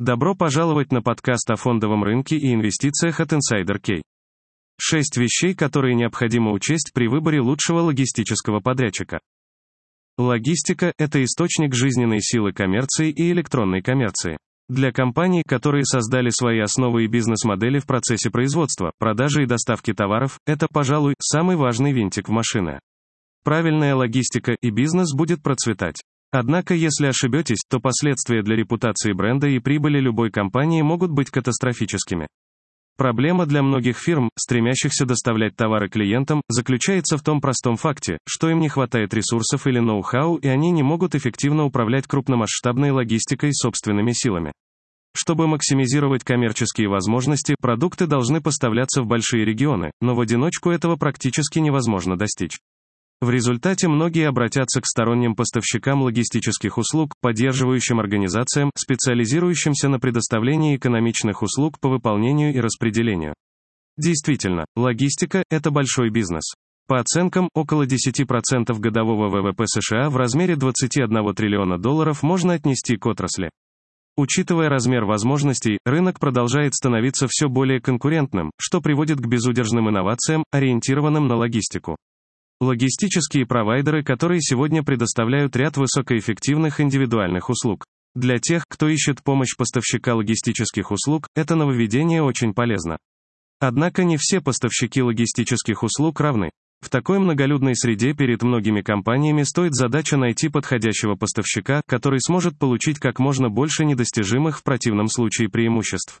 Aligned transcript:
Добро 0.00 0.34
пожаловать 0.34 0.90
на 0.90 1.02
подкаст 1.02 1.48
о 1.52 1.56
фондовом 1.56 2.02
рынке 2.02 2.36
и 2.36 2.52
инвестициях 2.52 3.20
от 3.20 3.32
Insider 3.32 3.80
Key. 3.80 4.02
Шесть 4.76 5.16
вещей, 5.16 5.54
которые 5.54 5.94
необходимо 5.94 6.50
учесть 6.50 6.90
при 6.92 7.06
выборе 7.06 7.40
лучшего 7.40 7.78
логистического 7.78 8.58
подрядчика. 8.58 9.20
Логистика– 10.18 10.92
это 10.98 11.22
источник 11.22 11.76
жизненной 11.76 12.20
силы 12.20 12.52
коммерции 12.52 13.10
и 13.10 13.30
электронной 13.30 13.82
коммерции. 13.82 14.36
Для 14.68 14.90
компаний, 14.90 15.44
которые 15.46 15.84
создали 15.84 16.30
свои 16.30 16.58
основы 16.58 17.04
и 17.04 17.08
бизнес-модели 17.08 17.78
в 17.78 17.86
процессе 17.86 18.30
производства, 18.30 18.90
продажи 18.98 19.44
и 19.44 19.46
доставки 19.46 19.92
товаров, 19.92 20.40
это, 20.44 20.66
пожалуй, 20.68 21.14
самый 21.20 21.54
важный 21.54 21.92
винтик 21.92 22.28
в 22.28 22.32
машине. 22.32 22.80
Правильная 23.44 23.94
логистика 23.94 24.56
и 24.60 24.70
бизнес 24.70 25.14
будет 25.14 25.40
процветать. 25.40 26.02
Однако, 26.34 26.74
если 26.74 27.06
ошибетесь, 27.06 27.62
то 27.70 27.78
последствия 27.78 28.42
для 28.42 28.56
репутации 28.56 29.12
бренда 29.12 29.46
и 29.46 29.60
прибыли 29.60 30.00
любой 30.00 30.32
компании 30.32 30.82
могут 30.82 31.12
быть 31.12 31.30
катастрофическими. 31.30 32.26
Проблема 32.96 33.46
для 33.46 33.62
многих 33.62 33.96
фирм, 33.96 34.30
стремящихся 34.36 35.06
доставлять 35.06 35.54
товары 35.54 35.88
клиентам, 35.88 36.42
заключается 36.48 37.18
в 37.18 37.22
том 37.22 37.40
простом 37.40 37.76
факте, 37.76 38.18
что 38.26 38.50
им 38.50 38.58
не 38.58 38.68
хватает 38.68 39.14
ресурсов 39.14 39.68
или 39.68 39.78
ноу-хау, 39.78 40.34
и 40.34 40.48
они 40.48 40.72
не 40.72 40.82
могут 40.82 41.14
эффективно 41.14 41.66
управлять 41.66 42.08
крупномасштабной 42.08 42.90
логистикой 42.90 43.52
собственными 43.52 44.10
силами. 44.10 44.50
Чтобы 45.16 45.46
максимизировать 45.46 46.24
коммерческие 46.24 46.88
возможности, 46.88 47.54
продукты 47.60 48.08
должны 48.08 48.40
поставляться 48.40 49.02
в 49.02 49.06
большие 49.06 49.44
регионы, 49.44 49.92
но 50.00 50.16
в 50.16 50.20
одиночку 50.20 50.70
этого 50.70 50.96
практически 50.96 51.60
невозможно 51.60 52.18
достичь. 52.18 52.58
В 53.20 53.30
результате 53.30 53.88
многие 53.88 54.28
обратятся 54.28 54.80
к 54.80 54.86
сторонним 54.86 55.34
поставщикам 55.34 56.02
логистических 56.02 56.78
услуг, 56.78 57.14
поддерживающим 57.20 58.00
организациям, 58.00 58.70
специализирующимся 58.76 59.88
на 59.88 59.98
предоставлении 59.98 60.76
экономичных 60.76 61.42
услуг 61.42 61.80
по 61.80 61.88
выполнению 61.88 62.54
и 62.54 62.60
распределению. 62.60 63.34
Действительно, 63.96 64.66
логистика– 64.76 65.44
это 65.50 65.70
большой 65.70 66.10
бизнес. 66.10 66.54
По 66.86 66.98
оценкам, 67.00 67.48
около 67.54 67.86
10% 67.86 68.78
годового 68.78 69.30
ВВП 69.30 69.64
США 69.66 70.10
в 70.10 70.16
размере 70.16 70.56
21 70.56 71.34
триллиона 71.34 71.78
долларов 71.78 72.22
можно 72.22 72.52
отнести 72.52 72.96
к 72.96 73.06
отрасли. 73.06 73.48
Учитывая 74.16 74.68
размер 74.68 75.04
возможностей, 75.04 75.78
рынок 75.84 76.20
продолжает 76.20 76.74
становиться 76.74 77.26
все 77.28 77.48
более 77.48 77.80
конкурентным, 77.80 78.50
что 78.60 78.80
приводит 78.80 79.18
к 79.18 79.26
безудержным 79.26 79.88
инновациям, 79.88 80.44
ориентированным 80.52 81.26
на 81.26 81.36
логистику. 81.36 81.96
Логистические 82.60 83.46
провайдеры, 83.46 84.04
которые 84.04 84.40
сегодня 84.40 84.82
предоставляют 84.82 85.56
ряд 85.56 85.76
высокоэффективных 85.76 86.80
индивидуальных 86.80 87.50
услуг. 87.50 87.84
Для 88.14 88.38
тех, 88.38 88.64
кто 88.68 88.88
ищет 88.88 89.22
помощь 89.24 89.56
поставщика 89.56 90.14
логистических 90.14 90.92
услуг, 90.92 91.26
это 91.34 91.56
нововведение 91.56 92.22
очень 92.22 92.54
полезно. 92.54 92.98
Однако 93.58 94.04
не 94.04 94.16
все 94.18 94.40
поставщики 94.40 95.02
логистических 95.02 95.82
услуг 95.82 96.20
равны. 96.20 96.50
В 96.80 96.90
такой 96.90 97.18
многолюдной 97.18 97.74
среде 97.74 98.12
перед 98.12 98.42
многими 98.42 98.82
компаниями 98.82 99.42
стоит 99.42 99.74
задача 99.74 100.16
найти 100.16 100.48
подходящего 100.48 101.16
поставщика, 101.16 101.80
который 101.88 102.20
сможет 102.20 102.58
получить 102.58 102.98
как 102.98 103.18
можно 103.18 103.48
больше 103.48 103.84
недостижимых 103.84 104.58
в 104.58 104.62
противном 104.62 105.08
случае 105.08 105.48
преимуществ. 105.48 106.20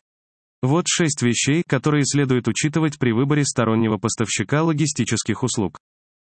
Вот 0.62 0.86
шесть 0.88 1.22
вещей, 1.22 1.62
которые 1.68 2.04
следует 2.06 2.48
учитывать 2.48 2.98
при 2.98 3.12
выборе 3.12 3.44
стороннего 3.44 3.98
поставщика 3.98 4.62
логистических 4.62 5.42
услуг. 5.42 5.78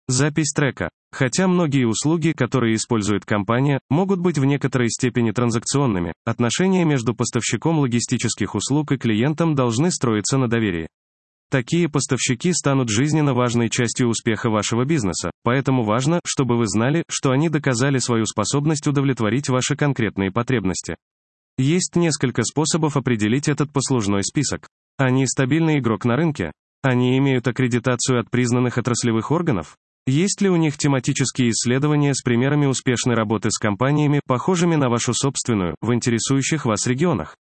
Запись 0.07 0.52
трека. 0.53 0.89
Хотя 1.11 1.47
многие 1.47 1.85
услуги, 1.85 2.33
которые 2.35 2.75
использует 2.75 3.25
компания, 3.25 3.80
могут 3.89 4.19
быть 4.19 4.38
в 4.38 4.45
некоторой 4.45 4.89
степени 4.89 5.31
транзакционными, 5.31 6.13
отношения 6.25 6.85
между 6.85 7.13
поставщиком 7.13 7.80
логистических 7.80 8.55
услуг 8.55 8.91
и 8.94 8.97
клиентом 8.97 9.55
должны 9.55 9.91
строиться 9.91 10.38
на 10.38 10.47
доверии. 10.47 10.88
Такие 11.49 11.89
поставщики 11.89 12.53
станут 12.53 12.89
жизненно 12.89 13.33
важной 13.33 13.69
частью 13.69 14.07
успеха 14.07 14.49
вашего 14.49 14.85
бизнеса, 14.85 15.31
поэтому 15.44 15.84
важно, 15.84 16.22
чтобы 16.25 16.57
вы 16.57 16.66
знали, 16.66 17.03
что 17.09 17.31
они 17.31 17.50
доказали 17.50 17.97
свою 17.97 18.25
способность 18.25 18.88
удовлетворить 18.88 19.50
ваши 19.50 19.75
конкретные 19.75 20.31
потребности. 20.31 20.95
Есть 21.57 21.97
несколько 21.97 22.44
способов 22.44 22.95
определить 22.95 23.50
этот 23.50 23.73
послужной 23.73 24.23
список. 24.23 24.69
Они 24.97 25.28
стабильный 25.28 25.79
игрок 25.79 26.06
на 26.06 26.16
рынке? 26.16 26.53
Они 26.81 27.17
имеют 27.17 27.47
аккредитацию 27.50 28.22
от 28.22 28.31
признанных 28.31 28.78
отраслевых 28.78 29.29
органов? 29.29 29.75
Есть 30.07 30.41
ли 30.41 30.50
у 30.50 30.56
них 30.56 30.78
тематические 30.78 31.51
исследования 31.51 32.16
с 32.16 32.23
примерами 32.23 32.66
успешной 32.66 33.16
работы 33.16 33.51
с 33.51 33.57
компаниями, 33.59 34.19
похожими 34.25 34.75
на 34.75 34.89
вашу 34.89 35.13
собственную, 35.13 35.75
в 35.79 35.94
интересующих 35.94 36.66
вас 36.66 36.88
регионах? 36.88 37.35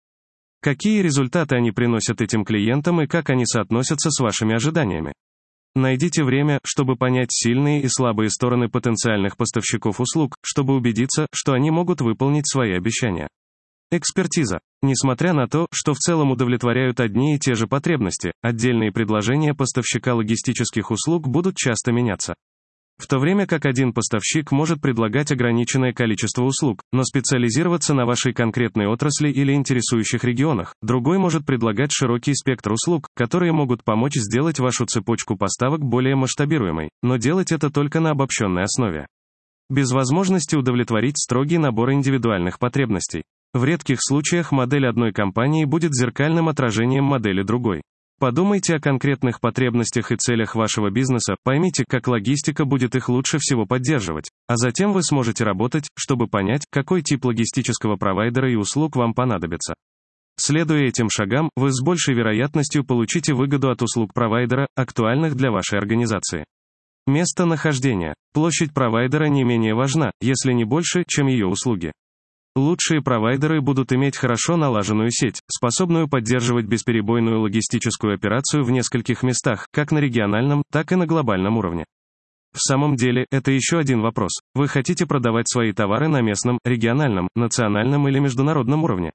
Какие 0.62 1.02
результаты 1.02 1.56
они 1.56 1.72
приносят 1.72 2.20
этим 2.20 2.44
клиентам 2.44 3.02
и 3.02 3.08
как 3.08 3.30
они 3.30 3.46
соотносятся 3.46 4.10
с 4.10 4.20
вашими 4.20 4.56
ожиданиями? 4.56 5.14
Найдите 5.76 6.24
время, 6.24 6.60
чтобы 6.64 6.96
понять 6.96 7.30
сильные 7.32 7.84
и 7.84 7.88
слабые 7.88 8.32
стороны 8.32 8.68
потенциальных 8.68 9.38
поставщиков 9.38 10.00
услуг, 10.00 10.36
чтобы 10.42 10.76
убедиться, 10.76 11.28
что 11.32 11.54
они 11.54 11.70
могут 11.70 12.02
выполнить 12.02 12.50
свои 12.50 12.72
обещания. 12.72 13.28
Экспертиза. 13.92 14.60
Несмотря 14.82 15.34
на 15.34 15.48
то, 15.48 15.68
что 15.72 15.94
в 15.94 16.00
целом 16.00 16.32
удовлетворяют 16.32 17.00
одни 17.00 17.36
и 17.36 17.40
те 17.40 17.54
же 17.54 17.68
потребности, 17.68 18.34
отдельные 18.42 18.92
предложения 18.92 19.54
поставщика 19.54 20.16
логистических 20.16 20.90
услуг 20.90 21.28
будут 21.28 21.56
часто 21.56 21.92
меняться. 21.92 22.34
В 23.00 23.06
то 23.06 23.20
время 23.20 23.46
как 23.46 23.66
один 23.66 23.94
поставщик 23.94 24.52
может 24.52 24.82
предлагать 24.82 25.32
ограниченное 25.32 25.94
количество 25.94 26.44
услуг, 26.44 26.82
но 26.92 27.04
специализироваться 27.04 27.94
на 27.94 28.06
вашей 28.06 28.34
конкретной 28.34 28.88
отрасли 28.88 29.30
или 29.30 29.54
интересующих 29.54 30.24
регионах, 30.24 30.74
другой 30.82 31.20
может 31.20 31.46
предлагать 31.46 31.92
широкий 31.92 32.34
спектр 32.34 32.72
услуг, 32.72 33.08
которые 33.16 33.52
могут 33.52 33.84
помочь 33.84 34.16
сделать 34.16 34.60
вашу 34.60 34.86
цепочку 34.86 35.36
поставок 35.36 35.82
более 35.82 36.16
масштабируемой, 36.16 36.90
но 37.04 37.18
делать 37.18 37.52
это 37.52 37.70
только 37.70 38.00
на 38.00 38.12
обобщенной 38.12 38.64
основе. 38.64 39.06
Без 39.70 39.92
возможности 39.92 40.56
удовлетворить 40.56 41.20
строгий 41.20 41.60
набор 41.60 41.92
индивидуальных 41.92 42.58
потребностей. 42.58 43.24
В 43.54 43.64
редких 43.64 44.00
случаях 44.02 44.52
модель 44.52 44.88
одной 44.88 45.14
компании 45.14 45.66
будет 45.66 45.94
зеркальным 45.94 46.50
отражением 46.50 47.04
модели 47.04 47.44
другой. 47.44 47.82
Подумайте 48.20 48.76
о 48.76 48.80
конкретных 48.80 49.40
потребностях 49.40 50.12
и 50.12 50.16
целях 50.16 50.56
вашего 50.56 50.90
бизнеса, 50.90 51.36
поймите, 51.44 51.86
как 51.88 52.08
логистика 52.08 52.66
будет 52.66 52.96
их 52.96 53.10
лучше 53.10 53.38
всего 53.38 53.68
поддерживать, 53.68 54.32
а 54.48 54.58
затем 54.58 54.92
вы 54.92 55.04
сможете 55.04 55.44
работать, 55.44 55.88
чтобы 55.96 56.26
понять, 56.28 56.66
какой 56.72 57.04
тип 57.04 57.26
логистического 57.26 57.96
провайдера 57.96 58.52
и 58.52 58.56
услуг 58.56 58.96
вам 58.96 59.14
понадобится. 59.14 59.76
Следуя 60.36 60.86
этим 60.86 61.10
шагам, 61.12 61.52
вы 61.56 61.72
с 61.72 61.80
большей 61.80 62.16
вероятностью 62.16 62.84
получите 62.84 63.36
выгоду 63.36 63.70
от 63.70 63.84
услуг 63.84 64.16
провайдера, 64.16 64.66
актуальных 64.76 65.36
для 65.36 65.52
вашей 65.52 65.78
организации. 65.78 66.46
Место 67.06 67.46
нахождения. 67.46 68.16
Площадь 68.34 68.74
провайдера 68.74 69.26
не 69.26 69.44
менее 69.44 69.76
важна, 69.76 70.12
если 70.22 70.54
не 70.54 70.66
больше, 70.66 71.04
чем 71.08 71.28
ее 71.28 71.46
услуги. 71.46 71.92
Лучшие 72.58 73.04
провайдеры 73.04 73.62
будут 73.62 73.94
иметь 73.94 74.18
хорошо 74.18 74.58
налаженную 74.58 75.12
сеть, 75.12 75.44
способную 75.48 76.08
поддерживать 76.10 76.66
бесперебойную 76.66 77.40
логистическую 77.42 78.16
операцию 78.16 78.64
в 78.64 78.72
нескольких 78.72 79.22
местах, 79.22 79.68
как 79.72 79.92
на 79.92 80.00
региональном, 80.00 80.64
так 80.72 80.92
и 80.92 80.96
на 80.96 81.06
глобальном 81.06 81.58
уровне. 81.58 81.86
В 82.56 82.60
самом 82.60 82.96
деле, 82.96 83.28
это 83.30 83.52
еще 83.52 83.78
один 83.78 84.02
вопрос. 84.02 84.42
Вы 84.56 84.68
хотите 84.68 85.06
продавать 85.06 85.48
свои 85.48 85.72
товары 85.72 86.08
на 86.08 86.22
местном, 86.22 86.58
региональном, 86.66 87.30
национальном 87.36 88.08
или 88.08 88.18
международном 88.18 88.86
уровне? 88.86 89.12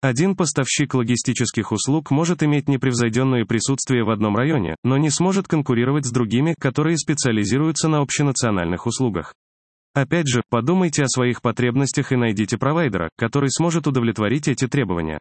Один 0.00 0.36
поставщик 0.36 0.94
логистических 0.94 1.72
услуг 1.72 2.12
может 2.12 2.44
иметь 2.44 2.68
непревзойденное 2.68 3.46
присутствие 3.46 4.04
в 4.04 4.10
одном 4.10 4.36
районе, 4.36 4.76
но 4.84 4.96
не 4.96 5.10
сможет 5.10 5.48
конкурировать 5.48 6.06
с 6.06 6.12
другими, 6.12 6.54
которые 6.60 6.98
специализируются 6.98 7.88
на 7.88 7.98
общенациональных 7.98 8.86
услугах. 8.86 9.34
Опять 9.96 10.28
же, 10.28 10.42
подумайте 10.50 11.04
о 11.04 11.08
своих 11.08 11.40
потребностях 11.40 12.12
и 12.12 12.16
найдите 12.16 12.58
провайдера, 12.58 13.08
который 13.16 13.48
сможет 13.48 13.86
удовлетворить 13.86 14.46
эти 14.46 14.68
требования. 14.68 15.20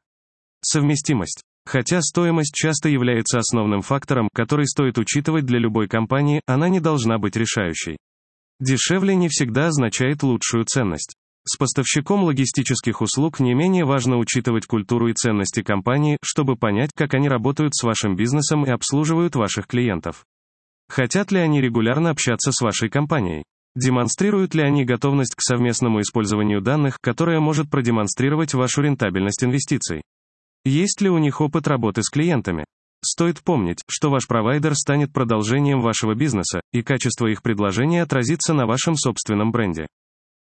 Совместимость. 0.61 1.43
Хотя 1.65 2.01
стоимость 2.01 2.53
часто 2.53 2.89
является 2.89 3.39
основным 3.39 3.81
фактором, 3.81 4.27
который 4.33 4.67
стоит 4.67 4.97
учитывать 4.97 5.45
для 5.45 5.59
любой 5.59 5.87
компании, 5.87 6.41
она 6.45 6.67
не 6.67 6.81
должна 6.81 7.19
быть 7.19 7.37
решающей. 7.37 7.95
Дешевле 8.59 9.15
не 9.15 9.29
всегда 9.29 9.67
означает 9.67 10.23
лучшую 10.23 10.65
ценность. 10.65 11.15
С 11.47 11.55
поставщиком 11.55 12.25
логистических 12.25 13.01
услуг 13.01 13.39
не 13.39 13.53
менее 13.53 13.85
важно 13.85 14.17
учитывать 14.17 14.65
культуру 14.65 15.07
и 15.07 15.13
ценности 15.13 15.63
компании, 15.63 16.17
чтобы 16.21 16.57
понять, 16.57 16.89
как 16.93 17.13
они 17.13 17.29
работают 17.29 17.73
с 17.75 17.83
вашим 17.83 18.17
бизнесом 18.17 18.65
и 18.65 18.71
обслуживают 18.71 19.37
ваших 19.37 19.67
клиентов. 19.67 20.25
Хотят 20.89 21.31
ли 21.31 21.39
они 21.39 21.61
регулярно 21.61 22.09
общаться 22.09 22.51
с 22.51 22.59
вашей 22.59 22.89
компанией? 22.89 23.45
Демонстрируют 23.75 24.55
ли 24.55 24.61
они 24.61 24.85
готовность 24.85 25.35
к 25.35 25.41
совместному 25.41 25.99
использованию 26.01 26.61
данных, 26.61 26.97
которая 27.01 27.39
может 27.41 27.69
продемонстрировать 27.69 28.53
вашу 28.53 28.81
рентабельность 28.81 29.43
инвестиций? 29.43 30.01
Есть 30.63 31.01
ли 31.01 31.09
у 31.09 31.17
них 31.17 31.41
опыт 31.41 31.67
работы 31.67 32.01
с 32.01 32.09
клиентами? 32.09 32.65
Стоит 33.03 33.41
помнить, 33.41 33.83
что 33.87 34.09
ваш 34.09 34.27
провайдер 34.27 34.73
станет 34.75 35.13
продолжением 35.13 35.81
вашего 35.81 36.15
бизнеса, 36.15 36.61
и 36.71 36.81
качество 36.81 37.27
их 37.27 37.43
предложения 37.43 38.01
отразится 38.01 38.53
на 38.53 38.65
вашем 38.65 38.95
собственном 38.95 39.51
бренде. 39.51 39.87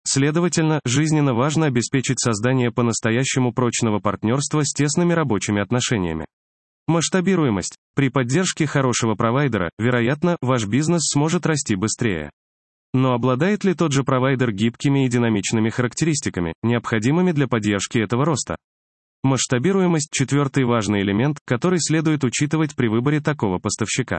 Следовательно, 0.05 0.81
жизненно 0.85 1.33
важно 1.33 1.67
обеспечить 1.67 2.21
создание 2.21 2.71
по-настоящему 2.71 3.53
прочного 3.53 4.01
партнерства 4.01 4.63
с 4.65 4.73
тесными 4.73 5.13
рабочими 5.13 5.63
отношениями. 5.63 6.27
Масштабируемость. 6.89 7.77
При 7.95 8.09
поддержке 8.09 8.67
хорошего 8.67 9.15
провайдера, 9.15 9.71
вероятно, 9.79 10.37
ваш 10.41 10.67
бизнес 10.67 11.03
сможет 11.13 11.47
расти 11.47 11.77
быстрее. 11.77 12.31
Но 12.93 13.13
обладает 13.13 13.65
ли 13.65 13.75
тот 13.75 13.93
же 13.93 14.03
провайдер 14.03 14.53
гибкими 14.53 15.07
и 15.07 15.09
динамичными 15.09 15.71
характеристиками, 15.71 16.55
необходимыми 16.63 17.33
для 17.33 17.47
поддержки 17.47 17.99
этого 17.99 18.25
роста? 18.25 18.57
Масштабируемость– 19.23 20.11
четвертый 20.13 20.65
важный 20.65 21.03
элемент, 21.03 21.39
который 21.45 21.79
следует 21.79 22.25
учитывать 22.25 22.75
при 22.75 22.89
выборе 22.89 23.21
такого 23.21 23.59
поставщика. 23.59 24.19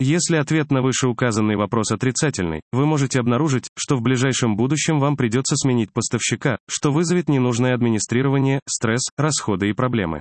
Если 0.00 0.36
ответ 0.36 0.70
на 0.70 0.80
вышеуказанный 0.80 1.56
вопрос 1.56 1.90
отрицательный, 1.90 2.60
вы 2.72 2.86
можете 2.86 3.18
обнаружить, 3.18 3.68
что 3.76 3.96
в 3.96 4.00
ближайшем 4.00 4.56
будущем 4.56 5.00
вам 5.00 5.16
придется 5.16 5.56
сменить 5.56 5.92
поставщика, 5.92 6.58
что 6.68 6.92
вызовет 6.92 7.28
ненужное 7.28 7.74
администрирование, 7.74 8.60
стресс, 8.64 9.02
расходы 9.16 9.68
и 9.68 9.72
проблемы. 9.72 10.20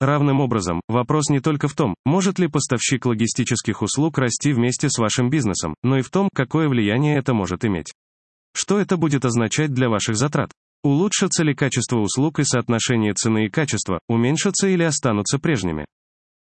Равным 0.00 0.40
образом, 0.40 0.80
вопрос 0.88 1.28
не 1.30 1.40
только 1.40 1.68
в 1.68 1.74
том, 1.74 1.94
может 2.04 2.38
ли 2.38 2.48
поставщик 2.48 3.06
логистических 3.06 3.80
услуг 3.80 4.18
расти 4.18 4.52
вместе 4.52 4.88
с 4.90 4.98
вашим 4.98 5.30
бизнесом, 5.30 5.74
но 5.82 5.98
и 5.98 6.02
в 6.02 6.10
том, 6.10 6.28
какое 6.34 6.68
влияние 6.68 7.16
это 7.18 7.32
может 7.32 7.64
иметь. 7.64 7.92
Что 8.56 8.78
это 8.78 8.96
будет 8.96 9.24
означать 9.24 9.72
для 9.72 9.88
ваших 9.88 10.16
затрат? 10.16 10.50
Улучшится 10.82 11.42
ли 11.42 11.54
качество 11.54 11.98
услуг 11.98 12.40
и 12.40 12.44
соотношение 12.44 13.14
цены 13.14 13.46
и 13.46 13.50
качества, 13.50 14.00
уменьшатся 14.08 14.68
или 14.68 14.82
останутся 14.82 15.38
прежними? 15.38 15.86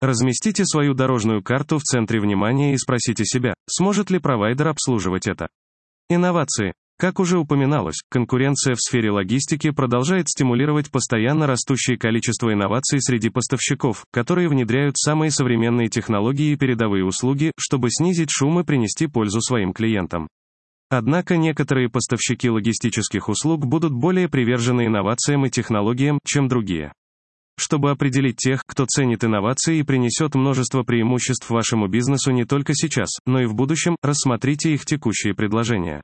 Разместите 0.01 0.65
свою 0.65 0.95
дорожную 0.95 1.43
карту 1.43 1.79
в 1.79 1.83
центре 1.83 2.21
внимания 2.21 2.73
и 2.73 2.79
спросите 2.79 3.25
себя, 3.25 3.55
сможет 3.69 4.11
ли 4.11 4.21
провайдер 4.21 4.69
обслуживать 4.69 5.27
это. 5.27 5.49
Инновации. 6.09 6.73
Как 7.01 7.21
уже 7.21 7.39
упоминалось, 7.39 8.03
конкуренция 8.11 8.75
в 8.75 8.81
сфере 8.81 9.13
логистики 9.13 9.71
продолжает 9.71 10.29
стимулировать 10.29 10.91
постоянно 10.91 11.47
растущее 11.47 11.97
количество 11.97 12.53
инноваций 12.53 13.01
среди 13.01 13.31
поставщиков, 13.31 14.05
которые 14.11 14.49
внедряют 14.49 14.99
самые 14.99 15.31
современные 15.31 15.89
технологии 15.91 16.51
и 16.51 16.57
передовые 16.57 17.05
услуги, 17.05 17.53
чтобы 17.57 17.91
снизить 17.93 18.31
шум 18.33 18.59
и 18.59 18.65
принести 18.65 19.07
пользу 19.07 19.41
своим 19.41 19.73
клиентам. 19.73 20.27
Однако 20.91 21.37
некоторые 21.37 21.89
поставщики 21.89 22.51
логистических 22.51 23.29
услуг 23.29 23.65
будут 23.65 23.93
более 23.93 24.29
привержены 24.29 24.87
инновациям 24.87 25.47
и 25.47 25.51
технологиям, 25.51 26.19
чем 26.27 26.49
другие. 26.49 26.93
Чтобы 27.57 27.93
определить 27.93 28.39
тех, 28.39 28.63
кто 28.67 28.87
ценит 28.87 29.23
инновации 29.23 29.79
и 29.79 29.83
принесет 29.85 30.35
множество 30.35 30.83
преимуществ 30.83 31.49
вашему 31.49 31.87
бизнесу 31.87 32.33
не 32.33 32.45
только 32.45 32.73
сейчас, 32.75 33.11
но 33.25 33.41
и 33.41 33.47
в 33.47 33.55
будущем, 33.55 33.95
рассмотрите 34.03 34.75
их 34.75 34.85
текущие 34.85 35.35
предложения. 35.35 36.03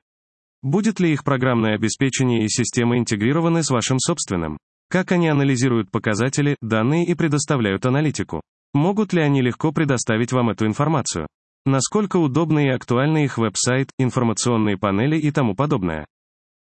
Будет 0.65 0.99
ли 0.99 1.13
их 1.13 1.23
программное 1.23 1.75
обеспечение 1.75 2.43
и 2.43 2.49
система 2.49 2.97
интегрированы 2.97 3.61
с 3.61 3.69
вашим 3.69 3.99
собственным? 3.99 4.57
Как 4.89 5.11
они 5.11 5.29
анализируют 5.29 5.91
показатели, 5.91 6.55
данные 6.59 7.05
и 7.05 7.13
предоставляют 7.13 7.85
аналитику? 7.85 8.41
Могут 8.73 9.13
ли 9.13 9.21
они 9.21 9.43
легко 9.43 9.71
предоставить 9.71 10.31
вам 10.31 10.49
эту 10.49 10.65
информацию? 10.65 11.27
Насколько 11.67 12.17
удобны 12.17 12.65
и 12.65 12.69
актуальны 12.69 13.25
их 13.25 13.37
веб-сайт, 13.37 13.89
информационные 13.99 14.75
панели 14.75 15.19
и 15.19 15.29
тому 15.29 15.53
подобное? 15.53 16.07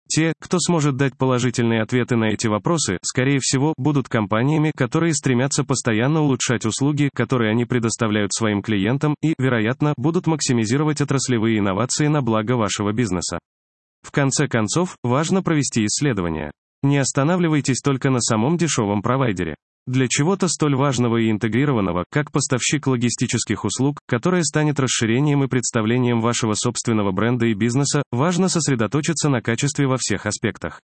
Те, 0.10 0.34
кто 0.38 0.60
сможет 0.60 0.98
дать 0.98 1.18
положительные 1.18 1.82
ответы 1.82 2.18
на 2.18 2.26
эти 2.26 2.48
вопросы, 2.48 2.98
скорее 3.06 3.40
всего, 3.40 3.74
будут 3.78 4.10
компаниями, 4.10 4.74
которые 4.76 5.14
стремятся 5.14 5.64
постоянно 5.64 6.24
улучшать 6.24 6.66
услуги, 6.66 7.10
которые 7.16 7.52
они 7.52 7.64
предоставляют 7.64 8.34
своим 8.34 8.64
клиентам, 8.64 9.16
и, 9.22 9.34
вероятно, 9.38 9.94
будут 9.96 10.28
максимизировать 10.28 11.00
отраслевые 11.00 11.58
инновации 11.58 12.08
на 12.08 12.22
благо 12.22 12.58
вашего 12.58 12.92
бизнеса. 12.92 13.40
В 14.04 14.12
конце 14.12 14.48
концов, 14.48 14.98
важно 15.04 15.42
провести 15.42 15.86
исследование. 15.86 16.52
Не 16.84 16.98
останавливайтесь 16.98 17.82
только 17.82 18.10
на 18.10 18.20
самом 18.20 18.58
дешевом 18.58 19.02
провайдере. 19.02 19.56
Для 19.86 20.08
чего-то 20.08 20.48
столь 20.48 20.76
важного 20.76 21.18
и 21.18 21.30
интегрированного, 21.30 22.06
как 22.10 22.32
поставщик 22.32 22.88
логистических 22.88 23.66
услуг, 23.66 24.00
которое 24.08 24.44
станет 24.44 24.80
расширением 24.80 25.44
и 25.44 25.48
представлением 25.48 26.22
вашего 26.22 26.54
собственного 26.54 27.12
бренда 27.12 27.48
и 27.48 27.54
бизнеса, 27.54 28.02
важно 28.12 28.48
сосредоточиться 28.48 29.30
на 29.30 29.42
качестве 29.42 29.88
во 29.88 29.98
всех 29.98 30.26
аспектах. 30.26 30.80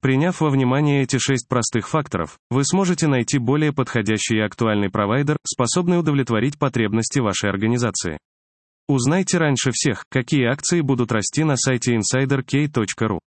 Приняв 0.00 0.40
во 0.40 0.50
внимание 0.50 1.04
эти 1.04 1.18
шесть 1.18 1.48
простых 1.48 1.88
факторов, 1.88 2.36
вы 2.50 2.64
сможете 2.64 3.06
найти 3.06 3.38
более 3.38 3.72
подходящий 3.72 4.36
и 4.36 4.40
актуальный 4.40 4.90
провайдер, 4.90 5.36
способный 5.46 5.98
удовлетворить 5.98 6.58
потребности 6.58 7.20
вашей 7.20 7.50
организации. 7.50 8.18
Узнайте 8.86 9.38
раньше 9.38 9.70
всех, 9.72 10.04
какие 10.10 10.46
акции 10.46 10.82
будут 10.82 11.10
расти 11.10 11.42
на 11.42 11.56
сайте 11.56 11.96
insiderk.ru. 11.96 13.18